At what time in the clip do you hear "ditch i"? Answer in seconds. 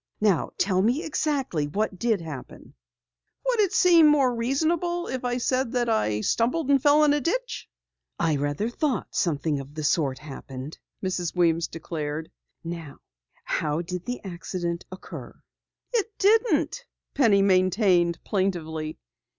7.21-8.35